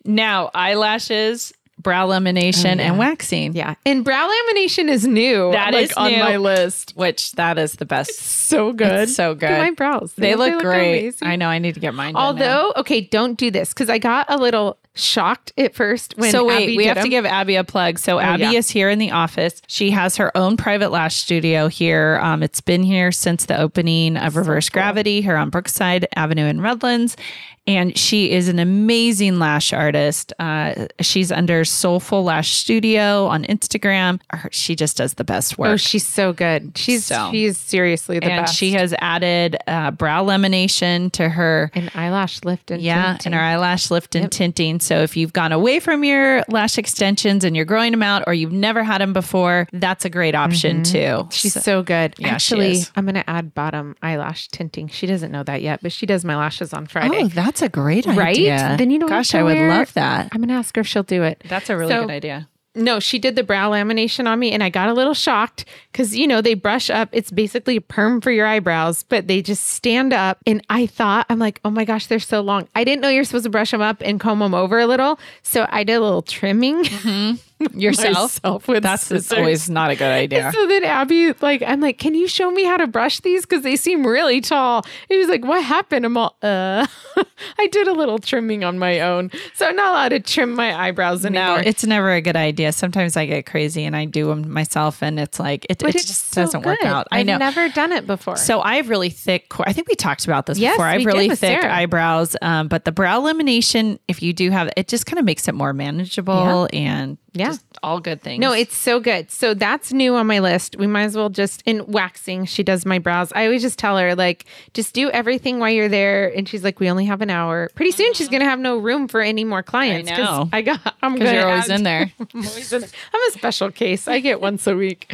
[0.05, 3.55] Now, eyelashes, brow lamination, and waxing.
[3.55, 3.75] yeah.
[3.87, 5.53] And brow lamination is new.
[5.53, 6.93] That like, is on my list.
[6.97, 8.15] Which that is the best.
[8.15, 9.05] So good.
[9.05, 9.59] It's so Look good.
[9.59, 10.13] my brows.
[10.17, 10.99] They Don't look, great.
[11.01, 11.29] amazing?
[11.29, 11.49] I know.
[11.49, 12.15] I need to get mine.
[12.15, 12.23] done.
[12.23, 16.31] Although, okay, don't do this because I got a little shocked at first when.
[16.31, 17.99] so wait, Abby we have to give Abby a plug.
[17.99, 18.53] So Abby yeah.
[18.53, 19.61] is here in the office.
[19.67, 22.21] She has her own private lash studio here.
[22.23, 26.61] Um, it's been here since the opening of Reverse Gravity here on Brookside Avenue in
[26.61, 27.17] Redlands.
[27.67, 30.35] And she is an amazing lash artist.
[30.39, 34.21] Uh, she's under Soulful Lash Studio on Instagram.
[34.51, 35.71] She just does the best work.
[35.71, 36.77] Oh, she's so good.
[36.77, 38.31] She's So- she's seriously the best.
[38.33, 38.57] and best.
[38.57, 43.27] she has added uh, brow lamination to her an eyelash lift and yeah, tinting.
[43.33, 44.79] and our eyelash lift and tinting.
[44.81, 48.35] So if you've gone away from your lash extensions and you're growing them out, or
[48.35, 50.99] you've never had them before, that's a great option too.
[50.99, 51.31] Mm-hmm.
[51.31, 52.15] She's So- so good.
[52.19, 52.81] Yeah, she Actually.
[52.95, 54.89] I'm gonna add bottom eyelash tinting.
[54.89, 57.23] She doesn't know that yet, but she does my lashes on Friday.
[57.23, 58.57] oh, that's a great idea.
[58.57, 58.77] Right?
[58.79, 60.29] Then you don't Gosh, I would wear- love that.
[60.33, 61.43] I'm gonna ask her if she'll do it.
[61.49, 62.49] That's a really So- good idea.
[62.77, 66.17] No, she did the brow lamination on me, and I got a little shocked because
[66.17, 67.09] you know they brush up.
[67.13, 70.39] It's basically a perm for your eyebrows, but they just stand up.
[70.45, 72.67] And I thought, I'm like, oh my gosh, they're so long.
[72.75, 75.21] I didn't know you're supposed to brush them up and comb them over a little,
[75.45, 77.35] so I did a little trimming mm-hmm.
[77.75, 79.39] Yourself, with that's it's scissors.
[79.39, 80.51] always not a good idea.
[80.53, 83.43] So then Abby, like, I'm like, can you show me how to brush these?
[83.47, 84.85] Because they seem really tall.
[85.09, 86.05] He was like, what happened?
[86.05, 86.87] I'm all, uh,
[87.59, 89.31] I did a little trimming on my own.
[89.55, 91.57] So I'm not allowed to trim my eyebrows anymore.
[91.59, 92.73] No, it's never a good idea.
[92.73, 96.33] Sometimes I get crazy and I do them myself, and it's like it, it just
[96.33, 97.07] so doesn't work out.
[97.13, 97.39] I I've know.
[97.39, 98.37] never done it before.
[98.37, 99.47] So I have really thick.
[99.61, 100.87] I think we talked about this Yes, before.
[100.87, 101.73] I have really thick Sarah.
[101.73, 105.47] eyebrows, um, but the brow lamination, if you do have it, just kind of makes
[105.49, 107.49] it more manageable and Yeah.
[107.49, 108.41] just all good things.
[108.41, 109.31] No, it's so good.
[109.31, 110.77] So that's new on my list.
[110.77, 112.45] We might as well just in waxing.
[112.47, 113.33] She does my brows.
[113.35, 116.29] I always just tell her like, just do everything while you're there.
[116.35, 117.71] And she's like, we only have an hour.
[117.75, 120.09] Pretty soon she's gonna have no room for any more clients.
[120.11, 120.49] 'cause know.
[120.53, 120.95] I got.
[121.03, 122.13] I'm because you're always in there.
[122.21, 124.07] I'm always in- I'm a special case.
[124.07, 125.13] I get once a week.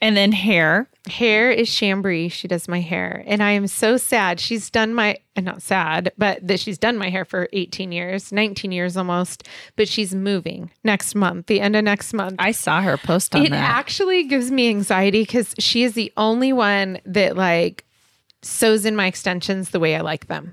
[0.00, 0.88] And then hair.
[1.08, 2.30] Hair is Chambry.
[2.30, 4.40] She does my hair, and I am so sad.
[4.40, 8.32] She's done my uh, not sad, but that she's done my hair for 18 years,
[8.32, 9.48] 19 years almost.
[9.76, 12.36] But she's moving next month, the end of next month.
[12.38, 13.56] I saw her post on it that.
[13.58, 17.84] actually gives me anxiety because she is the only one that like
[18.42, 20.52] sews in my extensions the way I like them.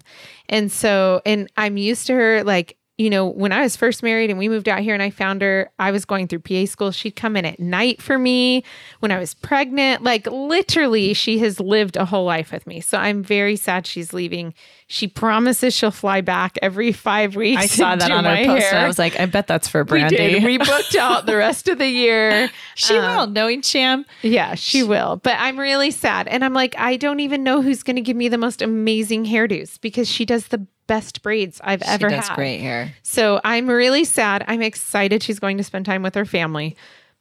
[0.49, 4.31] And so, and I'm used to her like, you know, when I was first married
[4.31, 6.91] and we moved out here and I found her, I was going through PA school.
[6.91, 8.63] She'd come in at night for me
[9.01, 10.01] when I was pregnant.
[10.01, 12.81] Like literally, she has lived a whole life with me.
[12.81, 14.55] So I'm very sad she's leaving.
[14.87, 17.61] She promises she'll fly back every five weeks.
[17.61, 18.65] I saw that on her post.
[18.73, 18.77] And.
[18.79, 20.43] I was like, I bet that's for we did.
[20.43, 22.49] We booked out the rest of the year.
[22.75, 24.05] she Um, will, knowing Sham.
[24.23, 25.17] yeah, she will.
[25.17, 26.27] But I'm really sad.
[26.27, 29.25] And I'm like, I don't even know who's going to give me the most amazing
[29.25, 32.35] hairdos because she does the best braids I've ever she does had.
[32.35, 32.93] great hair.
[33.03, 34.43] So I'm really sad.
[34.47, 36.75] I'm excited she's going to spend time with her family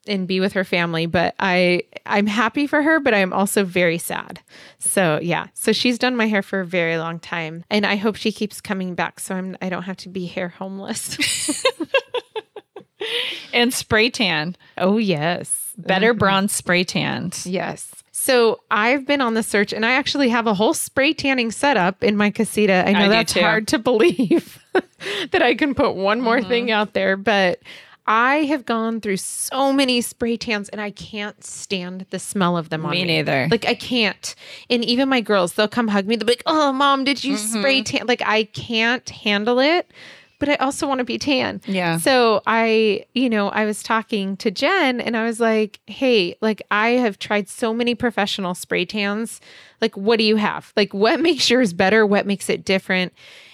[0.09, 3.99] and be with her family, but I I'm happy for her, but I'm also very
[3.99, 4.41] sad.
[4.79, 5.49] So yeah.
[5.55, 8.61] So she's done my hair for a very long time and I hope she keeps
[8.61, 11.65] coming back so I'm I don't have to be hair homeless.
[13.53, 14.57] and spray tan.
[14.79, 15.73] Oh yes.
[15.77, 16.19] Better mm-hmm.
[16.19, 17.41] bronze spray tanned.
[17.45, 17.91] Yes.
[18.19, 22.03] So I've been on the search and I actually have a whole spray tanning setup
[22.03, 22.83] in my casita.
[22.87, 24.59] I know I that's hard to believe
[25.33, 26.49] that I can put one more Mm-hmm.
[26.49, 27.61] thing out there, but
[28.07, 32.71] I have gone through so many spray tans and I can't stand the smell of
[32.71, 33.17] them on Me me.
[33.19, 33.49] neither.
[33.51, 34.35] Like I can't.
[34.71, 36.17] And even my girls, they'll come hug me.
[36.17, 37.59] They'll be like, "Oh, mom, did you Mm-hmm.
[37.59, 39.91] spray tan?" Like I can't handle it.
[40.39, 41.61] But I also want to be tan.
[41.67, 41.99] Yeah.
[41.99, 46.63] So I, you know, I was talking to Jen and I was like, hey, like
[46.71, 49.41] I have tried so many professional spray tans.
[49.81, 50.73] Like, what do you have?
[50.77, 52.05] Like, what makes yours better?
[52.05, 53.13] What makes it different?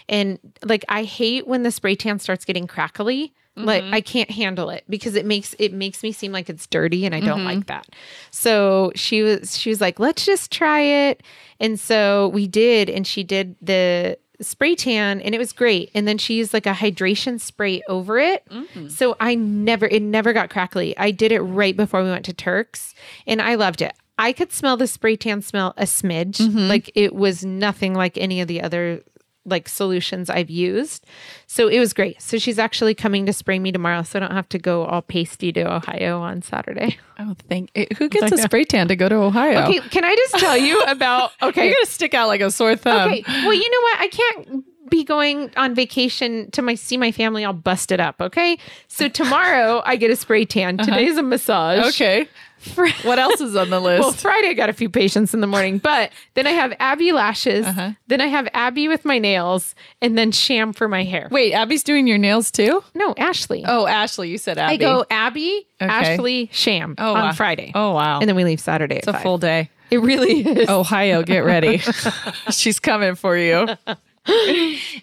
[0.08, 3.32] And like, I hate when the spray tan starts getting crackly.
[3.54, 3.94] Like mm-hmm.
[3.94, 7.14] I can't handle it because it makes it makes me seem like it's dirty and
[7.14, 7.58] I don't mm-hmm.
[7.58, 7.86] like that.
[8.30, 11.22] So she was she was like, let's just try it.
[11.60, 15.90] And so we did, and she did the spray tan and it was great.
[15.94, 18.44] And then she used like a hydration spray over it.
[18.48, 18.90] Mm.
[18.90, 20.96] So I never, it never got crackly.
[20.98, 22.94] I did it right before we went to Turks
[23.26, 23.94] and I loved it.
[24.18, 26.36] I could smell the spray tan smell a smidge.
[26.36, 26.68] Mm-hmm.
[26.68, 29.02] Like it was nothing like any of the other
[29.44, 31.04] like solutions I've used.
[31.46, 32.22] So it was great.
[32.22, 35.02] So she's actually coming to spray me tomorrow so I don't have to go all
[35.02, 36.98] pasty to Ohio on Saturday.
[37.18, 39.64] Oh, thank eh, who gets a spray tan to go to Ohio?
[39.64, 41.66] Okay, can I just tell you about okay.
[41.66, 43.10] You're gonna stick out like a sore thumb.
[43.10, 43.24] Okay.
[43.26, 44.00] Well, you know what?
[44.00, 48.20] I can't be going on vacation to my see my family all busted up.
[48.20, 48.58] Okay.
[48.88, 50.78] So tomorrow I get a spray tan.
[50.78, 50.90] Uh-huh.
[50.90, 51.86] Today's a massage.
[51.94, 52.28] Okay.
[52.62, 54.00] Fr- What else is on the list?
[54.00, 57.12] well, Friday I got a few patients in the morning, but then I have Abby
[57.12, 57.66] lashes.
[57.66, 57.92] Uh-huh.
[58.06, 61.28] Then I have Abby with my nails, and then Sham for my hair.
[61.30, 62.82] Wait, Abby's doing your nails too?
[62.94, 63.64] No, Ashley.
[63.66, 64.74] Oh, Ashley, you said Abby.
[64.74, 65.90] I go Abby, Okay.
[65.92, 67.32] Ashley, Sham oh, on wow.
[67.32, 67.72] Friday.
[67.74, 68.20] Oh wow.
[68.20, 68.96] And then we leave Saturday.
[68.96, 69.68] it's a full day.
[69.90, 70.68] It really is.
[70.70, 71.78] Ohio, get ready.
[72.50, 73.66] She's coming for you.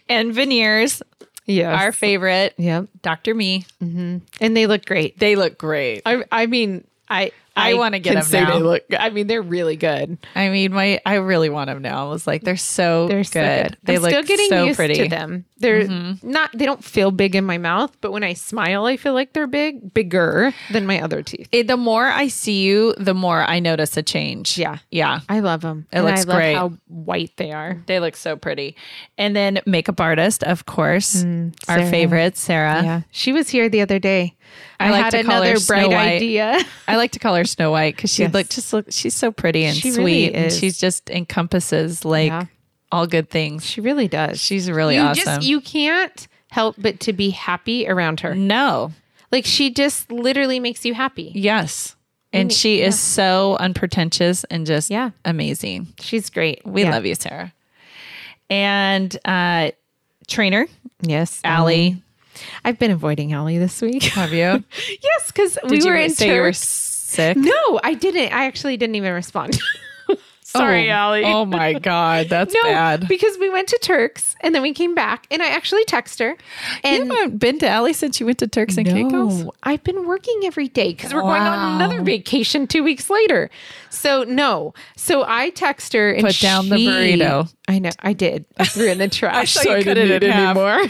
[0.08, 1.02] and veneers,
[1.46, 1.80] yes.
[1.80, 2.88] our favorite, Yep.
[3.02, 3.36] Dr.
[3.36, 3.66] Me.
[3.82, 5.20] And they look great.
[5.20, 6.02] They look great.
[6.06, 8.56] I I mean, I I wanna get them say now.
[8.58, 8.84] They look.
[8.98, 10.18] I mean, they're really good.
[10.36, 12.08] I mean, my I really want them now.
[12.08, 13.28] I was like, they're so They're good.
[13.28, 13.78] so good.
[13.84, 14.96] They I'm look still getting so used pretty.
[14.96, 15.46] To them.
[15.60, 15.88] They're
[16.24, 16.52] not.
[16.58, 19.48] They don't feel big in my mouth, but when I smile, I feel like they're
[19.48, 21.48] big, bigger than my other teeth.
[21.52, 24.58] It- the more I see you, the more I notice a change.
[24.58, 24.78] Yeah.
[24.90, 25.20] Yeah.
[25.30, 25.86] I love them.
[25.92, 26.54] It looks I love great.
[26.56, 27.82] How white they are.
[27.86, 28.76] They look so pretty.
[29.18, 31.90] And then makeup artist, of course, our Mm, Sarah.
[31.90, 32.82] favorite, Sarah.
[32.84, 34.36] Yeah, she was here the other day.
[34.80, 36.16] I I, like had to call her another Snow bright White.
[36.16, 36.60] idea.
[36.88, 38.34] I like to call her Snow White because she Yes.
[38.34, 40.58] look just look she's so pretty and She sweet really and is.
[40.58, 42.46] she's just encompasses like Yeah.
[42.92, 43.66] All good things.
[43.66, 44.40] she really does.
[44.40, 45.24] She's really you awesome.
[45.24, 48.34] Just, you can't help but to be happy around her.
[48.36, 48.92] no.
[49.32, 51.32] Like she just literally makes you happy.
[51.36, 51.96] Yes.
[52.34, 55.12] And she is so unpretentious and just Yeah.
[55.24, 55.88] amazing.
[56.00, 56.66] She's great.
[56.66, 56.92] We Yeah.
[56.92, 57.54] love you, Sarah.
[58.50, 59.72] And uh
[60.28, 60.68] trainer,
[61.02, 62.02] Yes, Allie.
[62.66, 64.04] I've been avoiding Allie this week.
[64.14, 64.38] Have you?
[65.02, 67.38] yes, because we were in say you were sick?
[67.38, 68.34] No, I didn't.
[68.34, 69.60] I actually didn't even respond.
[70.52, 71.24] Sorry, oh, Allie.
[71.26, 72.28] Oh my God.
[72.28, 73.08] That's no, bad.
[73.08, 76.30] because we went to Turks and then we came back, and I actually text her.
[76.30, 76.36] you
[76.84, 79.44] And haven't been to Allie since you went to Turks and Caicos?
[79.44, 83.52] No, I've been working every day because we're going on another vacation two weeks later.
[83.92, 87.54] So no, so I text her and Put down the burrito.
[87.68, 88.46] I know I did.
[88.58, 89.54] I threw it in the trash.
[89.54, 90.82] saw so I didn't it eat anymore.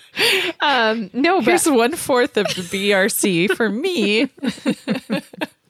[0.60, 4.30] um, no, but Here's one fourth of the BRC for me.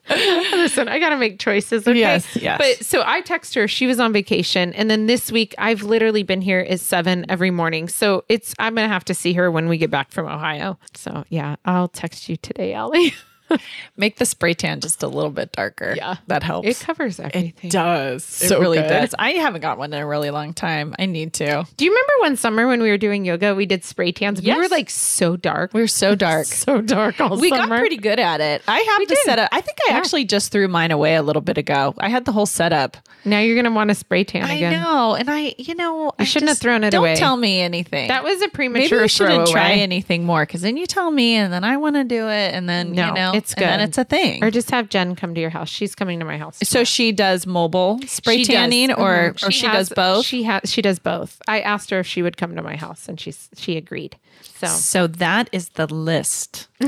[0.11, 1.87] listen, I got to make choices.
[1.87, 1.99] Okay?
[1.99, 2.59] Yes, yes.
[2.59, 3.67] But so I text her.
[3.67, 7.51] She was on vacation, and then this week I've literally been here at seven every
[7.51, 7.89] morning.
[7.89, 10.79] So it's I'm gonna have to see her when we get back from Ohio.
[10.95, 13.15] So yeah, I'll text you today, Allie.
[13.97, 15.95] Make the spray tan just a little bit darker.
[15.97, 16.17] Yeah.
[16.27, 16.69] That helps.
[16.69, 17.55] It covers everything.
[17.63, 18.25] It does.
[18.25, 18.89] So it really good.
[18.89, 19.15] does.
[19.19, 20.95] I haven't got one in a really long time.
[20.99, 21.67] I need to.
[21.77, 23.55] Do you remember one summer when we were doing yoga?
[23.55, 24.43] We did spray tans.
[24.43, 25.73] We were like so dark.
[25.75, 26.47] We were so dark.
[26.47, 27.67] so dark all We summer.
[27.69, 28.63] got pretty good at it.
[28.69, 29.19] I have the did.
[29.25, 29.49] setup.
[29.53, 29.99] I think I Yeah.
[29.99, 31.95] actually just threw mine away a little bit ago.
[31.99, 32.97] I had the whole setup.
[33.25, 34.75] Now you're gonna want to spray tan again.
[34.75, 37.17] I know, and I, you know, I shouldn't have thrown it don't away.
[37.17, 38.07] tell me anything.
[38.09, 41.35] That was a Maybe premature we shouldn't try anything more because then you tell me,
[41.35, 43.79] and then I want to do it, and then No, you know, it's and then
[43.81, 43.89] good.
[43.89, 44.43] it's a thing.
[44.45, 45.69] Or just have Jen come to your house.
[45.69, 46.59] She's coming to my house.
[46.63, 48.55] so she does mobile spray She does.
[48.55, 49.47] tanning, or Mhm.
[49.47, 50.27] or she, has- does both.
[50.27, 50.73] She has.
[50.73, 51.41] She does both.
[51.47, 54.17] I asked her if she would come to my house, and she's she agreed.
[54.59, 56.69] So, so that is the list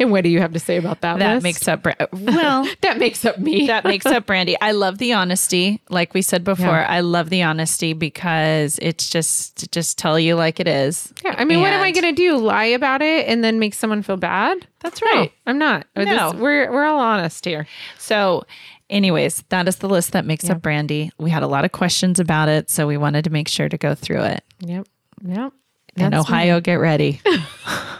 [0.00, 1.20] and what do you have to say about that?
[1.20, 1.42] that list?
[1.44, 1.86] makes up.
[2.12, 3.68] Well, that makes up me.
[3.68, 4.56] that makes up Brandy.
[4.60, 5.80] I love the honesty.
[5.88, 6.86] Like we said before, Yeah.
[6.88, 11.12] I love the honesty because it's just just tell you like it is.
[11.24, 12.36] Yeah, I mean, what am I going to do?
[12.38, 14.66] Lie about it and then make someone feel bad?
[14.80, 15.32] That's No, right.
[15.46, 15.86] I'm not.
[15.94, 16.32] This- No.
[16.32, 17.68] we're we're all honest here.
[17.98, 18.44] So,
[18.88, 21.12] anyways, that is the list that makes up Brandy.
[21.18, 23.78] We had a lot of questions about it, so we wanted to make sure to
[23.78, 24.42] go through it.
[24.60, 24.88] Yep.
[25.24, 25.52] Yep.
[25.96, 26.34] And That's me.
[26.36, 27.20] Ohio, get ready.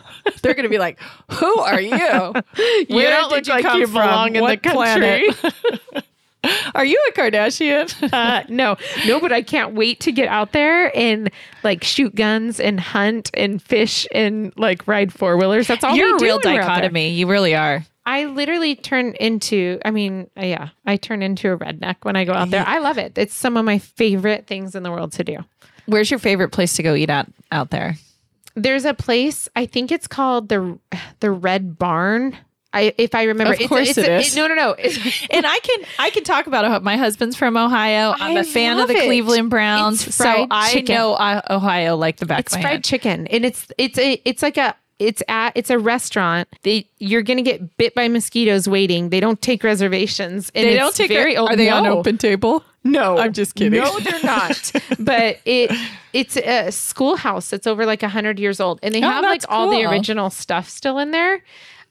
[0.43, 0.99] They're going to be like,
[1.33, 1.91] "Who are you?
[1.97, 2.35] Where
[2.89, 4.35] you don't look did you like come you from?
[4.35, 5.29] in What the country.
[6.75, 8.13] are you a Kardashian?
[8.13, 8.77] Uh, no,
[9.07, 11.31] no, but I can't wait to get out there and
[11.63, 15.67] like shoot guns and hunt and fish and like ride four wheelers.
[15.67, 16.77] That's all You're a real when we're out there.
[16.77, 17.11] dichotomy.
[17.11, 17.85] You really are.
[18.07, 22.25] I literally turn into, I mean, uh, yeah, I turn into a redneck when I
[22.25, 22.65] go out there.
[22.67, 23.17] I love it.
[23.19, 25.37] It's some of my favorite things in the world to do.
[25.91, 27.97] Where's your favorite place to go eat at out there?
[28.55, 30.79] There's a place, I think it's called the
[31.21, 32.37] the Red Barn.
[32.73, 34.37] I if I remember, Of course it's it a, is.
[34.37, 34.75] no, no, no.
[35.31, 36.83] And I can I can talk about it.
[36.85, 38.15] My husband's from Ohio.
[38.19, 39.05] I'm I a fan of the it.
[39.07, 40.95] Cleveland Browns, so I chicken.
[40.95, 42.85] know uh, Ohio like the back it's of my fried head.
[42.85, 46.47] chicken, and it's it's a it's like a it's at it's a restaurant.
[46.63, 49.09] They you're gonna get bit by mosquitoes waiting.
[49.11, 50.53] They don't take reservations.
[50.55, 51.59] And They it's don't take very Are old.
[51.59, 52.63] they on open table?
[52.83, 53.79] No, I'm just kidding.
[53.81, 54.73] No, they're not.
[54.99, 55.71] but it
[56.13, 59.41] it's a schoolhouse that's over like a hundred years old, and they Oh, have like
[59.43, 61.43] that's all the original stuff still in there.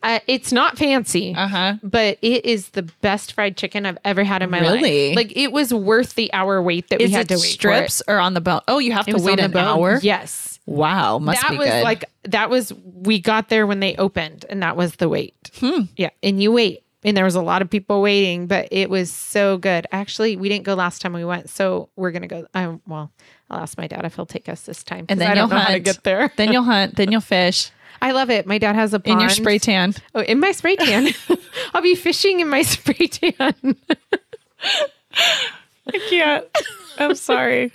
[0.02, 1.74] Uh, it's not fancy, Uh-huh.
[1.84, 5.10] but it is the best fried chicken I've ever had in my Really?
[5.10, 5.16] life.
[5.18, 8.18] Like it was worth the hour wait that Is we had to wait strips or
[8.18, 8.62] on the bone?
[8.70, 9.18] Oh, you have it.
[9.18, 10.00] To wait an hour.
[10.02, 11.84] Yes, Wow, must that be was good.
[11.84, 15.36] like that was we got there when they opened, and that was the wait.
[15.60, 15.82] Hmm.
[15.98, 19.12] Yeah, and you wait, and there was a lot of people waiting, but it was
[19.12, 19.88] so good.
[19.92, 22.46] Actually, we didn't go last time we went, so we're gonna go.
[22.54, 23.12] Um, well,
[23.50, 25.56] I'll ask my dad if he'll take us this time, And then I you'll know
[25.56, 25.68] hunt.
[25.68, 26.32] how to get there.
[26.38, 26.96] then you'll hunt.
[26.96, 28.46] Then you'll fish I love it.
[28.46, 29.14] My dad has a pond.
[29.16, 29.94] in your spray tan.
[30.16, 31.10] Oh, in my spray tan.
[31.74, 33.54] I'll be fishing in my spray tan.
[35.14, 36.46] I can't.
[36.98, 37.72] I'm sorry.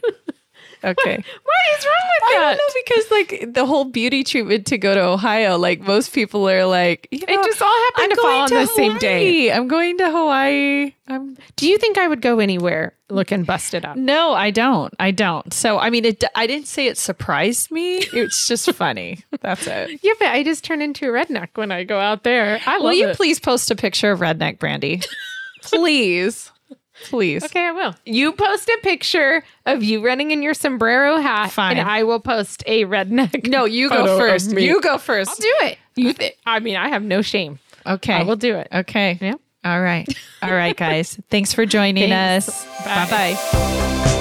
[0.85, 1.16] Okay.
[1.42, 2.44] what is wrong with I that?
[2.44, 6.12] I don't know because like the whole beauty treatment to go to Ohio, like most
[6.12, 8.66] people are like, you know, It just all happened I'm to fall on to the
[8.66, 9.51] same day.
[9.53, 10.94] I'm going to Hawaii.
[11.09, 13.97] I'm Do you think I would go anywhere looking busted up?
[13.97, 14.92] no, I don't.
[14.99, 15.53] I don't.
[15.53, 16.25] So I mean, it.
[16.35, 17.99] I didn't say it surprised me.
[17.99, 19.20] It's just funny.
[19.40, 20.01] That's it.
[20.03, 22.61] Yeah, but I just turn into a redneck when I go out there.
[22.66, 23.16] I love Will you it.
[23.16, 25.03] please post a picture of redneck Brandy?
[25.62, 26.51] please,
[27.04, 27.44] please.
[27.44, 27.94] Okay, I will.
[28.04, 31.78] You post a picture of you running in your sombrero hat, Fine.
[31.78, 33.46] and I will post a redneck.
[33.48, 34.50] No, you go first.
[34.52, 35.78] You go 1st I'll do it.
[35.96, 37.59] You th- I mean, I have no shame.
[37.87, 38.14] Okay.
[38.14, 38.68] I will do it.
[38.72, 39.18] Okay.
[39.20, 39.35] Yeah.
[39.64, 40.09] All right.
[40.42, 41.18] All right, guys.
[41.30, 42.48] Thanks for joining Thanks.
[42.48, 42.85] us.
[42.85, 44.20] Bye bye.